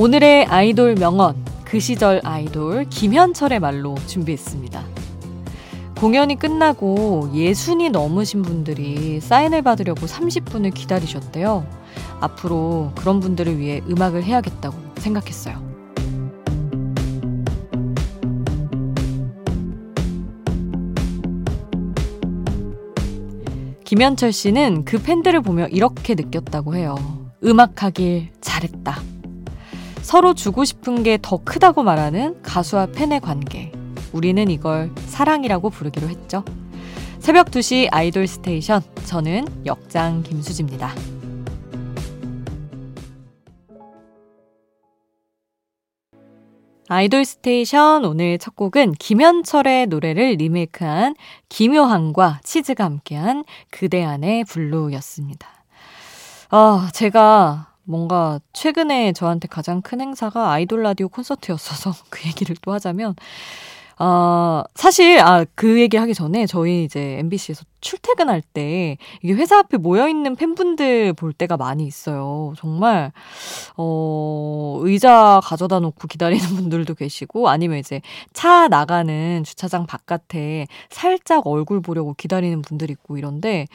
오늘의 0.00 0.46
아이돌 0.46 0.94
명언, 0.94 1.36
그 1.62 1.78
시절 1.78 2.22
아이돌 2.24 2.86
김현철의 2.88 3.60
말로 3.60 3.94
준비했습니다. 4.06 4.82
공연이 5.98 6.36
끝나고 6.36 7.28
예순이 7.34 7.90
넘으신 7.90 8.40
분들이 8.40 9.20
사인을 9.20 9.60
받으려고 9.60 10.06
30분을 10.06 10.72
기다리셨대요. 10.72 11.66
앞으로 12.18 12.92
그런 12.96 13.20
분들을 13.20 13.58
위해 13.58 13.82
음악을 13.90 14.24
해야겠다고 14.24 14.74
생각했어요. 14.96 15.62
김현철 23.84 24.32
씨는 24.32 24.86
그 24.86 25.02
팬들을 25.02 25.42
보며 25.42 25.66
이렇게 25.66 26.14
느꼈다고 26.14 26.74
해요. 26.74 26.96
음악하길 27.44 28.30
잘했다. 28.40 29.09
서로 30.02 30.34
주고 30.34 30.64
싶은 30.64 31.02
게 31.02 31.18
더 31.20 31.38
크다고 31.44 31.82
말하는 31.82 32.40
가수와 32.42 32.86
팬의 32.86 33.20
관계. 33.20 33.72
우리는 34.12 34.50
이걸 34.50 34.90
사랑이라고 35.06 35.70
부르기로 35.70 36.08
했죠. 36.08 36.44
새벽 37.20 37.50
2시 37.50 37.88
아이돌 37.92 38.26
스테이션. 38.26 38.82
저는 39.04 39.46
역장 39.66 40.22
김수지입니다. 40.22 40.92
아이돌 46.88 47.24
스테이션 47.24 48.04
오늘 48.04 48.36
첫 48.38 48.56
곡은 48.56 48.94
김현철의 48.94 49.86
노래를 49.86 50.32
리메이크한 50.38 51.14
김효한과 51.48 52.40
치즈가 52.42 52.84
함께한 52.84 53.44
그대 53.70 54.02
안의 54.02 54.42
블루였습니다. 54.44 55.46
아, 56.48 56.90
제가 56.92 57.69
뭔가 57.84 58.40
최근에 58.52 59.12
저한테 59.12 59.48
가장 59.48 59.82
큰 59.82 60.00
행사가 60.00 60.50
아이돌 60.52 60.82
라디오 60.82 61.08
콘서트였어서 61.08 61.92
그 62.10 62.26
얘기를 62.26 62.56
또 62.62 62.72
하자면 62.72 63.14
어, 64.02 64.62
사실, 64.74 65.18
아, 65.20 65.44
그 65.54 65.78
얘기 65.78 65.98
하기 65.98 66.14
전에 66.14 66.46
저희 66.46 66.84
이제 66.84 67.18
MBC에서 67.18 67.66
출퇴근할 67.82 68.40
때 68.40 68.96
이게 69.22 69.34
회사 69.34 69.58
앞에 69.58 69.76
모여있는 69.76 70.36
팬분들 70.36 71.12
볼 71.12 71.34
때가 71.34 71.58
많이 71.58 71.84
있어요. 71.84 72.54
정말, 72.56 73.12
어, 73.76 74.78
의자 74.80 75.40
가져다 75.44 75.80
놓고 75.80 76.08
기다리는 76.08 76.40
분들도 76.56 76.94
계시고 76.94 77.50
아니면 77.50 77.76
이제 77.76 78.00
차 78.32 78.68
나가는 78.68 79.44
주차장 79.44 79.84
바깥에 79.84 80.66
살짝 80.88 81.46
얼굴 81.46 81.82
보려고 81.82 82.14
기다리는 82.14 82.62
분들 82.62 82.90
있고 82.90 83.18
이런데 83.18 83.66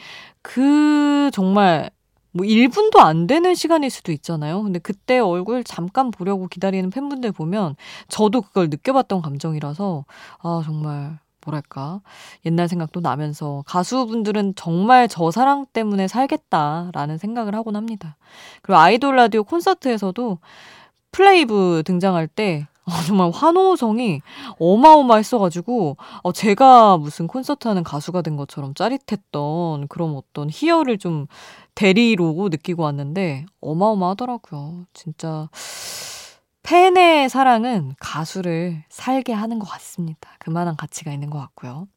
그 0.42 1.30
정말 1.32 1.90
뭐 2.36 2.44
1분도 2.46 2.98
안 2.98 3.26
되는 3.26 3.54
시간일 3.54 3.88
수도 3.90 4.12
있잖아요. 4.12 4.62
근데 4.62 4.78
그때 4.78 5.18
얼굴 5.18 5.64
잠깐 5.64 6.10
보려고 6.10 6.48
기다리는 6.48 6.90
팬분들 6.90 7.32
보면 7.32 7.76
저도 8.08 8.42
그걸 8.42 8.68
느껴봤던 8.68 9.22
감정이라서 9.22 10.04
아, 10.42 10.62
정말 10.64 11.18
뭐랄까 11.46 12.00
옛날 12.44 12.68
생각도 12.68 13.00
나면서 13.00 13.64
가수분들은 13.66 14.54
정말 14.56 15.08
저 15.08 15.30
사랑 15.30 15.64
때문에 15.72 16.08
살겠다라는 16.08 17.18
생각을 17.18 17.54
하곤 17.54 17.76
합니다. 17.76 18.16
그리고 18.62 18.78
아이돌 18.78 19.16
라디오 19.16 19.44
콘서트에서도 19.44 20.38
플레이브 21.12 21.82
등장할 21.86 22.28
때 22.28 22.66
어, 22.86 22.92
정말 23.04 23.30
환호성이 23.32 24.22
어마어마했어가지고 24.60 25.96
어, 26.22 26.32
제가 26.32 26.96
무슨 26.98 27.26
콘서트 27.26 27.66
하는 27.66 27.82
가수가 27.82 28.22
된 28.22 28.36
것처럼 28.36 28.74
짜릿했던 28.74 29.88
그런 29.88 30.16
어떤 30.16 30.48
희열을 30.50 30.98
좀 30.98 31.26
대리로 31.74 32.48
느끼고 32.50 32.84
왔는데 32.84 33.46
어마어마하더라고요. 33.60 34.86
진짜 34.94 35.48
팬의 36.62 37.28
사랑은 37.28 37.94
가수를 37.98 38.84
살게 38.88 39.32
하는 39.32 39.58
것 39.58 39.66
같습니다. 39.66 40.30
그만한 40.38 40.76
가치가 40.76 41.12
있는 41.12 41.30
것 41.30 41.38
같고요. 41.38 41.88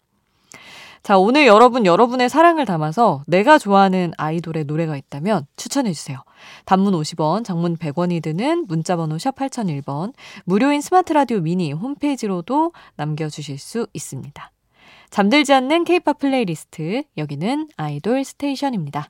자, 1.01 1.17
오늘 1.17 1.47
여러분, 1.47 1.85
여러분의 1.85 2.29
사랑을 2.29 2.65
담아서 2.65 3.23
내가 3.25 3.57
좋아하는 3.57 4.11
아이돌의 4.17 4.65
노래가 4.65 4.97
있다면 4.97 5.45
추천해주세요. 5.55 6.21
단문 6.65 6.93
50원, 6.93 7.43
장문 7.43 7.77
100원이 7.77 8.21
드는 8.21 8.65
문자번호 8.67 9.17
샵 9.17 9.35
8001번, 9.35 10.13
무료인 10.45 10.81
스마트라디오 10.81 11.39
미니 11.39 11.71
홈페이지로도 11.71 12.73
남겨주실 12.95 13.57
수 13.57 13.87
있습니다. 13.93 14.51
잠들지 15.09 15.53
않는 15.53 15.85
케이팝 15.85 16.19
플레이리스트, 16.19 17.03
여기는 17.17 17.69
아이돌 17.77 18.23
스테이션입니다. 18.23 19.09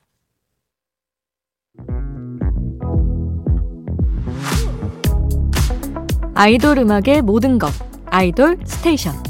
아이돌 6.34 6.78
음악의 6.78 7.22
모든 7.22 7.58
것, 7.58 7.70
아이돌 8.06 8.60
스테이션. 8.64 9.29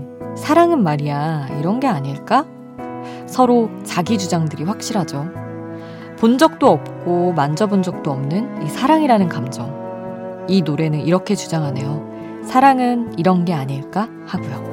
사랑은 0.35 0.83
말이야 0.83 1.47
이런 1.59 1.79
게 1.79 1.87
아닐까? 1.87 2.45
서로 3.27 3.69
자기 3.83 4.17
주장들이 4.17 4.63
확실하죠. 4.63 5.29
본 6.19 6.37
적도 6.37 6.67
없고 6.67 7.33
만져본 7.33 7.83
적도 7.83 8.11
없는 8.11 8.63
이 8.63 8.69
사랑이라는 8.69 9.27
감정. 9.27 10.45
이 10.47 10.61
노래는 10.61 10.99
이렇게 10.99 11.35
주장하네요. 11.35 12.43
사랑은 12.43 13.17
이런 13.17 13.45
게 13.45 13.53
아닐까 13.53 14.09
하고요. 14.25 14.71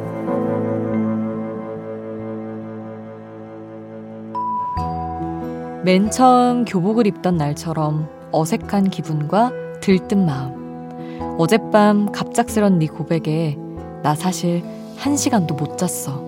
맨 5.84 6.10
처음 6.10 6.64
교복을 6.64 7.06
입던 7.06 7.36
날처럼 7.36 8.08
어색한 8.32 8.90
기분과 8.90 9.52
들뜬 9.80 10.26
마음. 10.26 11.36
어젯밤 11.38 12.12
갑작스런 12.12 12.78
네 12.78 12.86
고백에 12.86 13.56
나 14.02 14.14
사실 14.14 14.62
한 14.98 15.16
시간도 15.16 15.54
못 15.54 15.78
잤어. 15.78 16.26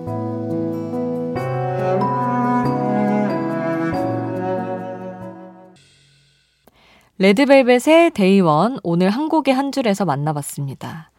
레드벨벳의 7.17 8.11
데이원 8.15 8.79
오늘 8.81 9.09
한 9.09 9.29
곡의 9.29 9.53
한 9.53 9.71
줄에서 9.71 10.05
만나봤습니다. 10.05 11.11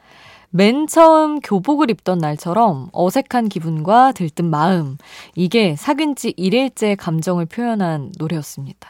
맨 0.50 0.86
처음 0.86 1.41
교복을 1.41 1.91
입던 1.91 2.18
날처럼 2.18 2.88
어색한 2.92 3.48
기분과 3.48 4.12
들뜬 4.12 4.47
마음 4.47 4.97
이게 5.34 5.77
사귄 5.77 6.16
지 6.16 6.32
1일째 6.32 6.97
감정을 6.98 7.47
표현한 7.47 8.12
노래였습니다. 8.18 8.88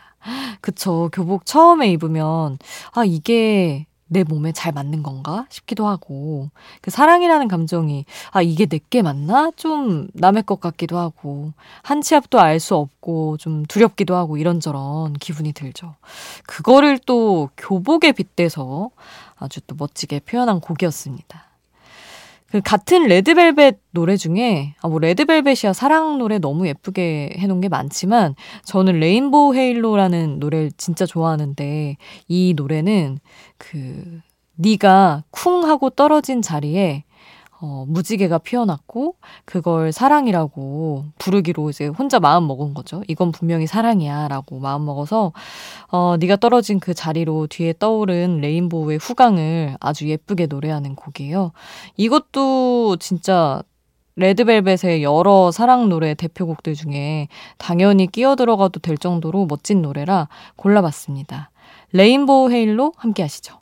그쵸. 0.60 1.10
교복 1.12 1.44
처음에 1.46 1.90
입으면 1.90 2.58
아 2.92 3.04
이게 3.04 3.86
내 4.12 4.24
몸에 4.24 4.52
잘 4.52 4.72
맞는 4.72 5.02
건가 5.02 5.46
싶기도 5.50 5.86
하고 5.86 6.50
그 6.82 6.90
사랑이라는 6.90 7.48
감정이 7.48 8.04
아 8.30 8.42
이게 8.42 8.66
내게 8.66 9.02
맞나 9.02 9.50
좀 9.56 10.08
남의 10.14 10.42
것 10.44 10.60
같기도 10.60 10.98
하고 10.98 11.52
한 11.82 12.02
치 12.02 12.14
앞도 12.16 12.40
알 12.40 12.60
수 12.60 12.76
없고 12.76 13.38
좀 13.38 13.64
두렵기도 13.66 14.14
하고 14.16 14.36
이런저런 14.36 15.14
기분이 15.14 15.52
들죠. 15.52 15.94
그거를 16.46 16.98
또 17.06 17.48
교복에 17.56 18.12
빗대서 18.12 18.90
아주 19.36 19.60
또 19.66 19.74
멋지게 19.78 20.20
표현한 20.20 20.60
곡이었습니다. 20.60 21.51
그 22.52 22.60
같은 22.60 23.04
레드벨벳 23.04 23.78
노래 23.92 24.16
중에 24.16 24.74
아 24.82 24.88
뭐 24.88 24.98
레드벨벳이야 24.98 25.72
사랑 25.72 26.18
노래 26.18 26.38
너무 26.38 26.66
예쁘게 26.68 27.36
해놓은 27.38 27.62
게 27.62 27.68
많지만 27.70 28.34
저는 28.66 29.00
레인보우 29.00 29.54
헤일로라는 29.54 30.38
노래를 30.38 30.70
진짜 30.76 31.06
좋아하는데 31.06 31.96
이 32.28 32.54
노래는 32.54 33.18
그 33.56 34.20
네가 34.56 35.24
쿵 35.30 35.64
하고 35.64 35.88
떨어진 35.88 36.42
자리에 36.42 37.04
어, 37.64 37.84
무지개가 37.86 38.38
피어났고 38.38 39.14
그걸 39.44 39.92
사랑이라고 39.92 41.04
부르기로 41.18 41.70
이제 41.70 41.86
혼자 41.86 42.18
마음 42.18 42.48
먹은 42.48 42.74
거죠. 42.74 43.04
이건 43.06 43.30
분명히 43.30 43.68
사랑이야라고 43.68 44.58
마음 44.58 44.84
먹어서 44.84 45.32
어, 45.88 46.16
네가 46.18 46.36
떨어진 46.36 46.80
그 46.80 46.92
자리로 46.92 47.46
뒤에 47.46 47.74
떠오른 47.78 48.40
레인보우의 48.40 48.98
후광을 48.98 49.76
아주 49.78 50.08
예쁘게 50.08 50.46
노래하는 50.46 50.96
곡이에요. 50.96 51.52
이것도 51.96 52.96
진짜 52.96 53.62
레드벨벳의 54.16 55.04
여러 55.04 55.52
사랑 55.52 55.88
노래 55.88 56.14
대표곡들 56.14 56.74
중에 56.74 57.28
당연히 57.58 58.08
끼어 58.08 58.34
들어가도 58.34 58.80
될 58.80 58.98
정도로 58.98 59.46
멋진 59.46 59.82
노래라 59.82 60.28
골라봤습니다. 60.56 61.50
레인보우 61.92 62.50
헤일로 62.50 62.92
함께 62.96 63.22
하시죠. 63.22 63.61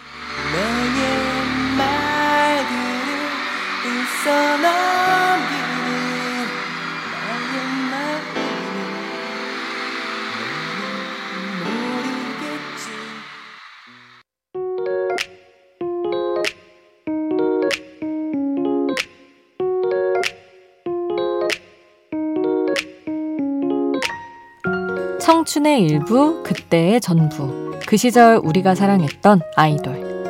청춘의 25.31 25.83
일부, 25.83 26.43
그때의 26.43 26.99
전부. 26.99 27.79
그 27.87 27.95
시절 27.95 28.41
우리가 28.43 28.75
사랑했던 28.75 29.39
아이돌. 29.55 30.27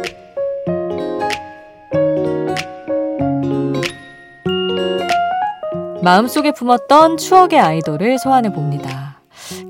마음속에 6.04 6.52
품었던 6.52 7.18
추억의 7.18 7.60
아이돌을 7.60 8.20
소환해 8.20 8.54
봅니다. 8.54 9.20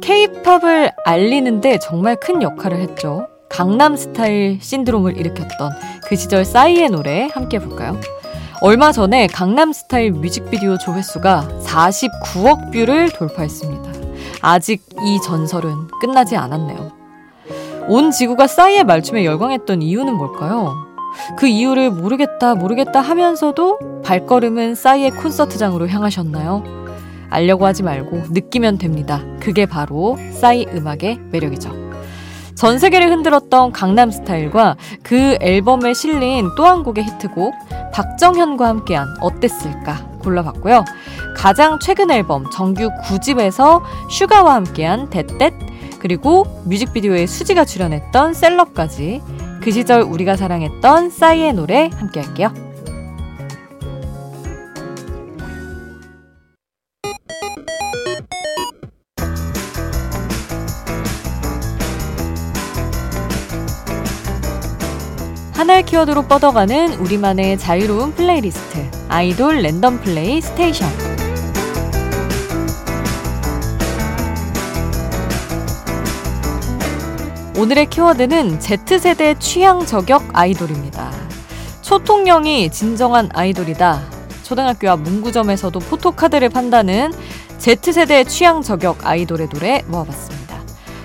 케이팝을 0.02 0.92
알리는데 1.06 1.80
정말 1.80 2.18
큰 2.18 2.42
역할을 2.42 2.82
했죠. 2.82 3.30
강남 3.48 3.96
스타일 3.96 4.60
신드롬을 4.62 5.16
일으켰던 5.16 5.72
그 6.08 6.18
시절 6.18 6.44
싸이의 6.44 6.90
노래 6.90 7.30
함께 7.32 7.58
볼까요? 7.58 7.98
얼마 8.60 8.92
전에 8.92 9.28
강남 9.28 9.72
스타일 9.72 10.12
뮤직비디오 10.12 10.78
조회수가 10.78 11.62
49억 11.64 12.74
뷰를 12.74 13.10
돌파했습니다. 13.14 13.91
아직 14.42 14.84
이 15.06 15.20
전설은 15.24 15.88
끝나지 16.00 16.36
않았네요. 16.36 16.92
온 17.88 18.12
지구가 18.12 18.48
싸이의 18.48 18.84
말춤에 18.84 19.26
열광했던 19.26 19.82
이유는 19.82 20.16
뭘까요? 20.16 20.74
그 21.38 21.48
이유를 21.48 21.92
모르겠다, 21.92 22.56
모르겠다 22.56 23.02
하면서도 23.02 24.02
발걸음은 24.04 24.76
싸이의 24.76 25.12
콘서트장으로 25.12 25.88
향하셨나요? 25.90 26.64
알려고 27.30 27.66
하지 27.66 27.84
말고 27.84 28.24
느끼면 28.32 28.78
됩니다. 28.78 29.22
그게 29.40 29.66
바로 29.66 30.18
싸이 30.32 30.66
음악의 30.74 31.20
매력이죠. 31.32 31.72
전 32.56 32.78
세계를 32.78 33.10
흔들었던 33.10 33.72
강남 33.72 34.12
스타일과 34.12 34.76
그 35.02 35.38
앨범에 35.42 35.94
실린 35.94 36.50
또 36.56 36.66
한 36.66 36.84
곡의 36.84 37.04
히트곡 37.06 37.54
박정현과 37.92 38.68
함께한 38.68 39.08
어땠을까 39.22 40.06
골라봤고요. 40.22 40.86
가장 41.42 41.80
최근 41.80 42.12
앨범 42.12 42.48
정규 42.52 42.92
9집에서 43.02 43.82
슈가와 44.12 44.54
함께한 44.54 45.10
댓댓 45.10 45.52
그리고 45.98 46.46
뮤직비디오에 46.66 47.26
수지가 47.26 47.66
출연했던 47.66 48.36
Celeb까지 48.36 49.24
그 49.60 49.72
시절 49.72 50.04
우리가 50.04 50.38
사랑했던 50.38 51.10
싸이의 51.10 51.54
노래 51.54 51.90
함께 51.96 52.22
할게요. 52.22 52.54
하나의 65.54 65.84
키워드로 65.88 66.28
뻗어가는 66.28 67.00
우리만의 67.00 67.58
자유로운 67.58 68.14
플레이리스트 68.14 68.92
아이돌 69.10 69.64
랜덤 69.64 70.00
플레이 70.02 70.40
스테이션 70.40 71.11
오늘의 77.62 77.92
키워드는 77.92 78.60
Z세대 78.60 79.38
취향 79.38 79.86
저격 79.86 80.24
아이돌입니다. 80.34 81.12
초통령이 81.84 82.72
진정한 82.72 83.30
아이돌이다. 83.34 84.02
초등학교 84.42 84.90
앞 84.90 85.02
문구점에서도 85.02 85.78
포토카드를 85.80 86.50
판다는 86.50 87.14
Z세대 87.60 88.24
취향 88.24 88.64
저격 88.64 89.06
아이돌의 89.06 89.50
노래 89.50 89.84
모아봤습니다. 89.86 90.60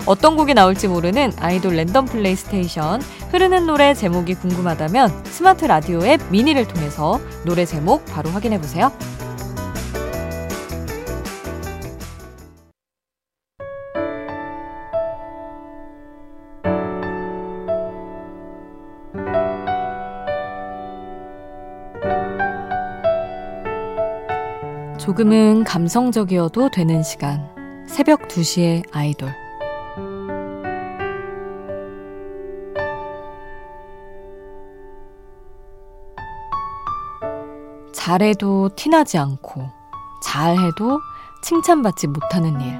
어떤 0.06 0.34
곡이 0.34 0.54
나올지 0.54 0.88
모르는 0.88 1.32
아이돌 1.38 1.76
랜덤 1.76 2.06
플레이 2.06 2.34
스테이션 2.34 3.02
흐르는 3.32 3.66
노래 3.66 3.92
제목이 3.92 4.32
궁금하다면 4.36 5.24
스마트 5.26 5.66
라디오 5.66 6.06
앱 6.06 6.22
미니를 6.30 6.66
통해서 6.66 7.20
노래 7.44 7.66
제목 7.66 8.06
바로 8.06 8.30
확인해 8.30 8.58
보세요. 8.58 8.92
조금은 24.98 25.64
감성적이어도 25.64 26.70
되는 26.70 27.02
시간. 27.02 27.48
새벽 27.86 28.26
2시에 28.28 28.82
아이돌. 28.92 29.32
잘해도 37.92 38.70
티나지 38.76 39.18
않고, 39.18 39.68
잘해도 40.22 41.00
칭찬받지 41.42 42.08
못하는 42.08 42.60
일. 42.60 42.78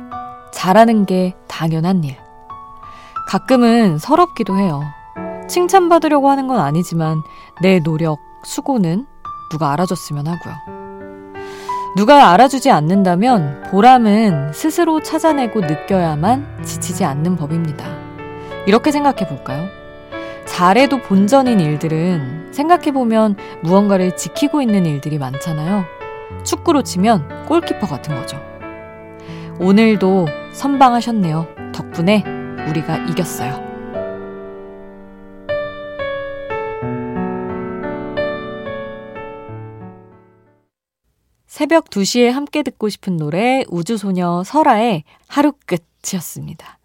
잘하는 0.53 1.05
게 1.07 1.35
당연한 1.47 2.03
일. 2.05 2.17
가끔은 3.29 3.99
서럽기도 3.99 4.57
해요. 4.57 4.83
칭찬받으려고 5.49 6.29
하는 6.29 6.47
건 6.47 6.61
아니지만 6.61 7.23
내 7.61 7.81
노력, 7.81 8.19
수고는 8.47 9.07
누가 9.51 9.73
알아줬으면 9.73 10.27
하고요. 10.27 10.55
누가 11.97 12.31
알아주지 12.33 12.71
않는다면 12.71 13.65
보람은 13.71 14.53
스스로 14.53 15.03
찾아내고 15.03 15.61
느껴야만 15.61 16.63
지치지 16.63 17.05
않는 17.05 17.37
법입니다. 17.37 17.85
이렇게 18.67 18.93
생각해 18.93 19.27
볼까요? 19.27 19.67
잘해도 20.47 21.03
본전인 21.03 21.59
일들은 21.59 22.53
생각해보면 22.53 23.37
무언가를 23.63 24.17
지키고 24.17 24.63
있는 24.63 24.87
일들이 24.87 25.19
많잖아요. 25.19 25.85
축구로 26.45 26.83
치면 26.83 27.47
골키퍼 27.47 27.87
같은 27.87 28.15
거죠. 28.15 28.41
오늘도 29.59 30.27
선방하셨네요. 30.53 31.73
덕분에 31.73 32.23
우리가 32.69 32.99
이겼어요. 33.09 33.66
새벽 41.57 41.89
2시에 41.89 42.33
함께 42.33 42.63
듣고 42.63 42.91
싶은 42.91 43.17
노래 43.17 43.65
우주소녀 43.71 44.43
설아의 44.45 45.05
하루 45.27 45.55
끝이었습니다. 45.65 46.79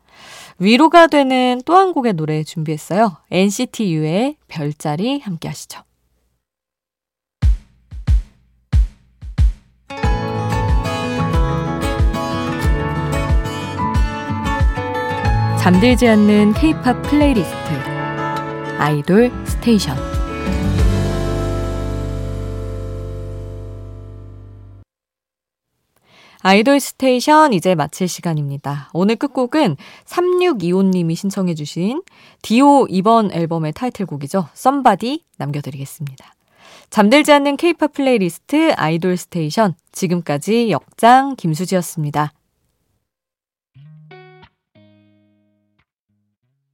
위로가 0.59 1.07
되는 1.07 1.61
또 1.65 1.75
한 1.75 1.91
곡의 1.91 2.13
노래 2.13 2.41
준비했어요. 2.45 3.17
NCT 3.31 3.93
U의 3.93 4.37
별자리 4.47 5.19
함께 5.19 5.49
하시죠. 5.49 5.81
잠들지 15.59 16.07
않는 16.07 16.53
K-팝 16.53 17.01
플레이리스트 17.01 17.55
아이돌 18.79 19.33
스테이션 19.45 20.10
아이돌 26.43 26.79
스테이션 26.79 27.53
이제 27.53 27.75
마칠 27.75 28.07
시간입니다. 28.07 28.89
오늘 28.93 29.15
끝곡은 29.15 29.77
3625님이 30.05 31.15
신청해주신 31.15 32.01
디오 32.41 32.87
이번 32.89 33.31
앨범의 33.31 33.73
타이틀곡이죠. 33.73 34.47
Somebody 34.53 35.23
남겨드리겠습니다. 35.37 36.33
잠들지 36.89 37.31
않는 37.33 37.57
케이팝 37.57 37.93
플레이리스트 37.93 38.73
아이돌 38.75 39.17
스테이션 39.17 39.75
지금까지 39.91 40.71
역장 40.71 41.35
김수지였습니다. 41.35 42.33